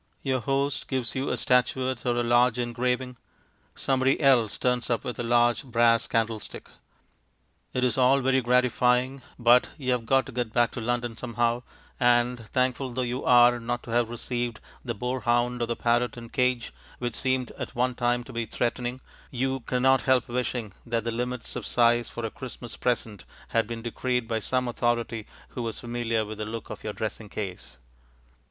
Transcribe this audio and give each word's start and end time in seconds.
Your 0.23 0.39
host 0.39 0.87
gives 0.87 1.13
you 1.13 1.29
a 1.29 1.37
statuette 1.37 2.07
or 2.07 2.15
a 2.15 2.23
large 2.23 2.57
engraving; 2.57 3.17
somebody 3.75 4.19
else 4.19 4.57
turns 4.57 4.89
up 4.89 5.03
with 5.03 5.19
a 5.19 5.21
large 5.21 5.63
brass 5.63 6.07
candle 6.07 6.39
stick. 6.39 6.69
It 7.71 7.83
is 7.83 7.99
all 7.99 8.19
very 8.21 8.41
gratifying, 8.41 9.21
but 9.37 9.69
you 9.77 9.91
have 9.91 10.07
got 10.07 10.25
to 10.25 10.31
get 10.31 10.53
back 10.53 10.71
to 10.71 10.81
London 10.81 11.15
somehow, 11.15 11.61
and, 11.99 12.49
thankful 12.49 12.89
though 12.89 13.03
you 13.03 13.23
are 13.23 13.59
not 13.59 13.83
to 13.83 13.91
have 13.91 14.09
received 14.09 14.59
the 14.83 14.95
boar 14.95 15.19
hound 15.21 15.61
or 15.61 15.75
parrot 15.75 16.17
in 16.17 16.29
cage 16.29 16.73
which 16.97 17.13
seemed 17.15 17.51
at 17.51 17.75
one 17.75 17.93
time 17.93 18.23
to 18.23 18.33
be 18.33 18.47
threatening, 18.47 19.01
you 19.29 19.59
cannot 19.59 20.01
help 20.01 20.27
wishing 20.27 20.73
that 20.83 21.03
the 21.03 21.11
limits 21.11 21.55
of 21.55 21.63
size 21.63 22.09
for 22.09 22.25
a 22.25 22.31
Christmas 22.31 22.75
present 22.75 23.23
had 23.49 23.67
been 23.67 23.83
decreed 23.83 24.27
by 24.27 24.39
some 24.39 24.67
authority 24.67 25.27
who 25.49 25.61
was 25.61 25.79
familiar 25.79 26.25
with 26.25 26.39
the 26.39 26.45
look 26.45 26.71
of 26.71 26.83
your 26.83 26.91
dressing 26.91 27.29
case. 27.29 27.77